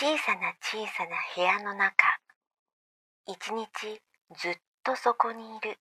[0.00, 2.20] 小さな小さな部屋の中。
[3.26, 4.00] 一日
[4.40, 5.76] ずっとそこにいる。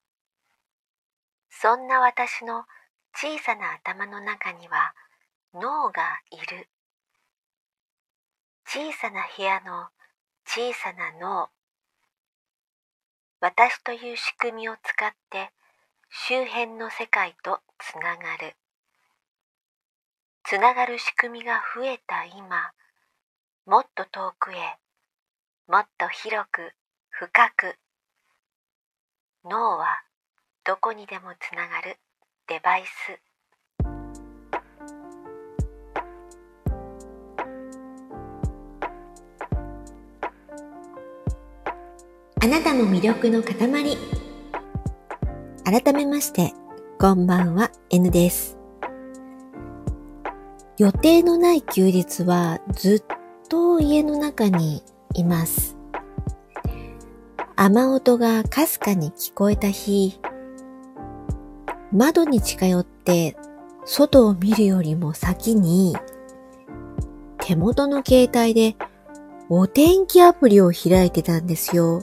[1.52, 2.66] そんな私の
[3.14, 4.96] 小さな頭の中には
[5.54, 6.02] 脳が
[6.32, 6.68] いる。
[8.66, 9.90] 小さな部屋の
[10.48, 11.50] 小さな脳。
[13.40, 15.52] 私という仕組みを使って
[16.10, 18.56] 周辺の世界とつながる。
[20.44, 22.72] つながる仕組みが増えた今
[23.68, 24.56] もっと遠くへ
[25.68, 26.72] もっと広く
[27.10, 27.76] 深く
[29.44, 29.88] 脳は
[30.66, 31.98] どこにでもつながる
[32.48, 33.20] デバイス。
[42.42, 43.98] あなたの魅力の塊。
[45.66, 46.54] 改めまして
[46.98, 48.58] こんばんは N です。
[50.78, 53.17] 予定のない休日はずっ
[53.50, 55.78] と家の中にいます。
[57.56, 60.20] 雨音がかすかに聞こえた日、
[61.92, 63.38] 窓に近寄って
[63.86, 65.96] 外を見るよりも先に
[67.40, 68.76] 手元の携帯で
[69.50, 72.02] お天気アプリを開いてたんですよ。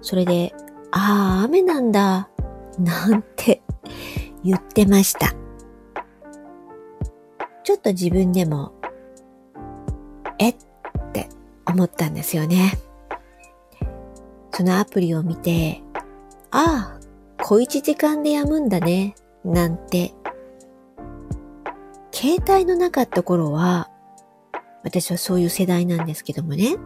[0.00, 0.54] それで、
[0.90, 2.30] ああ、雨なんだ、
[2.78, 3.62] なんて
[4.42, 5.34] 言ってました。
[7.62, 8.72] ちょっと自分でも
[10.40, 10.48] え？
[10.48, 10.54] っ
[11.12, 11.28] て
[11.66, 12.78] 思ったんですよね。
[14.52, 15.82] そのアプリを見て、
[16.50, 20.12] ああ、小一時間でやむんだね、なんて。
[22.12, 23.88] 携帯のなかった頃は、
[24.82, 26.76] 私はそういう世代なんですけどもね、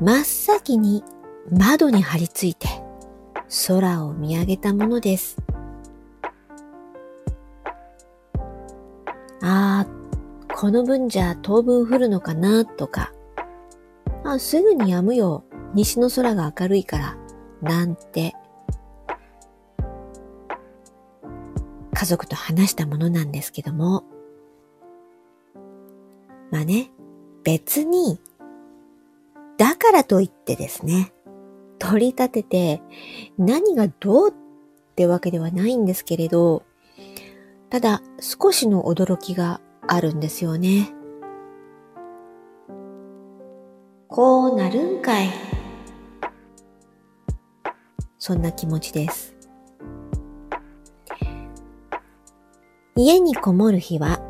[0.00, 1.04] 真っ先に
[1.50, 2.68] 窓に張り付いて
[3.68, 5.36] 空を見上げたものです。
[9.40, 9.97] ああ、
[10.60, 13.12] この分じゃ当分降るのかなとか、
[14.24, 15.44] あ、すぐに止むよ。
[15.72, 17.16] 西の空が明るいから。
[17.62, 18.34] なんて、
[21.94, 24.02] 家族と話したものなんですけども、
[26.50, 26.90] まあね、
[27.44, 28.18] 別に、
[29.58, 31.12] だからといってですね、
[31.78, 32.82] 取り立てて
[33.38, 34.34] 何がどうっ
[34.96, 36.64] てわけではないんですけれど、
[37.70, 40.92] ただ少しの驚きがあるんですよね。
[44.06, 45.30] こうなるんかい。
[48.18, 49.34] そんな気持ちです。
[52.94, 54.20] 家にこもる日は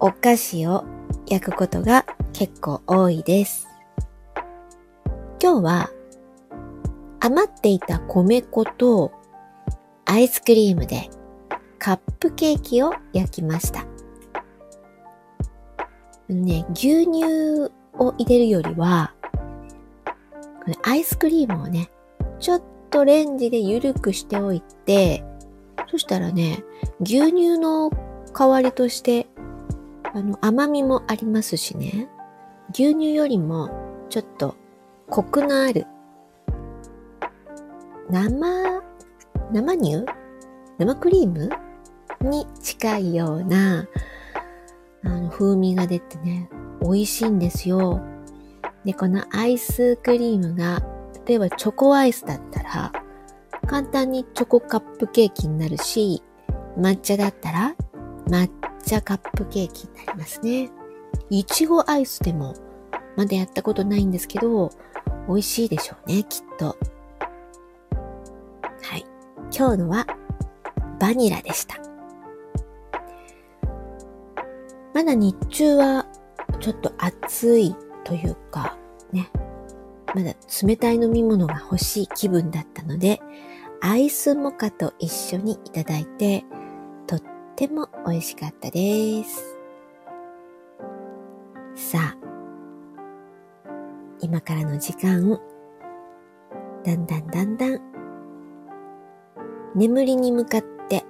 [0.00, 0.84] お菓子を
[1.26, 3.68] 焼くことが結構多いです。
[5.40, 5.90] 今日は
[7.20, 9.12] 余っていた米粉と
[10.04, 11.08] アイスクリームで
[11.78, 13.95] カップケーキを焼きました。
[16.28, 19.12] ね、牛乳を入れるよりは、
[20.82, 21.90] アイスクリームをね、
[22.40, 25.24] ちょっとレンジで緩くしておいて、
[25.88, 26.64] そしたらね、
[27.00, 27.90] 牛乳の
[28.36, 29.26] 代わりとして、
[30.12, 32.08] あの、甘みもありますしね、
[32.70, 33.70] 牛乳よりも
[34.08, 34.56] ちょっと
[35.08, 35.86] コクのある
[38.10, 38.82] 生、
[39.52, 40.04] 生乳？
[40.78, 41.50] 生クリーム？
[42.20, 43.86] に近いような
[45.06, 46.50] あの風味が出てね、
[46.82, 48.00] 美味しいんですよ。
[48.84, 50.82] で、このアイスクリームが、
[51.26, 52.92] 例えばチョコアイスだったら、
[53.66, 56.22] 簡単にチョコカップケーキになるし、
[56.78, 57.74] 抹茶だったら
[58.28, 58.48] 抹
[58.84, 60.70] 茶カップケーキになりますね。
[61.30, 62.54] いちごアイスでも
[63.16, 64.70] まだやったことないんですけど、
[65.28, 66.76] 美味しいでしょうね、きっと。
[68.82, 69.06] はい。
[69.56, 70.06] 今日のは
[71.00, 71.95] バニラでした。
[74.96, 76.06] まだ日中は
[76.58, 78.78] ちょっと暑いというか、
[79.12, 79.30] ね、
[80.14, 80.32] まだ
[80.66, 83.20] 冷たい飲み物が欲しい気分だったので、
[83.82, 86.46] アイスモカと一緒にいただいて、
[87.06, 87.22] とっ
[87.56, 89.58] ても美味しかったです。
[91.74, 92.16] さあ、
[94.20, 95.38] 今からの時間、
[96.86, 97.80] だんだんだんだん、
[99.74, 101.04] 眠りに向かって、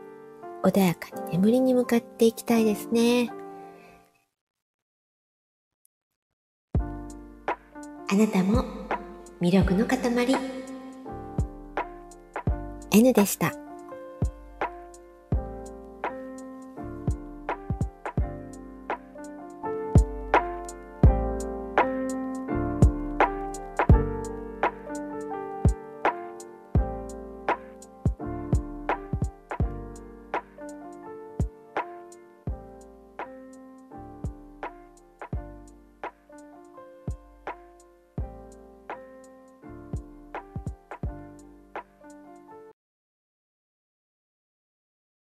[0.65, 3.31] 穏やかに眠りに向かっていきたいですね。
[8.09, 8.65] あなたも
[9.41, 9.99] 魅力の塊
[12.93, 13.66] N でした。